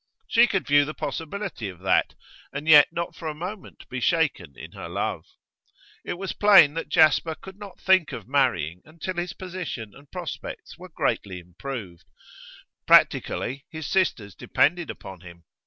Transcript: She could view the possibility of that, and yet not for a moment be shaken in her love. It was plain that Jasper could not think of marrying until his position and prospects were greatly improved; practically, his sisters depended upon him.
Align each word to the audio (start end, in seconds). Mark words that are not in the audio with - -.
She 0.27 0.47
could 0.47 0.65
view 0.65 0.83
the 0.83 0.95
possibility 0.95 1.69
of 1.69 1.77
that, 1.81 2.15
and 2.51 2.67
yet 2.67 2.87
not 2.91 3.15
for 3.15 3.27
a 3.27 3.35
moment 3.35 3.87
be 3.87 3.99
shaken 3.99 4.57
in 4.57 4.71
her 4.71 4.89
love. 4.89 5.27
It 6.03 6.13
was 6.15 6.33
plain 6.33 6.73
that 6.73 6.89
Jasper 6.89 7.35
could 7.35 7.59
not 7.59 7.79
think 7.79 8.11
of 8.11 8.27
marrying 8.27 8.81
until 8.83 9.13
his 9.17 9.33
position 9.33 9.93
and 9.93 10.09
prospects 10.11 10.75
were 10.75 10.89
greatly 10.89 11.37
improved; 11.37 12.05
practically, 12.87 13.67
his 13.69 13.85
sisters 13.85 14.33
depended 14.33 14.89
upon 14.89 15.19
him. 15.21 15.43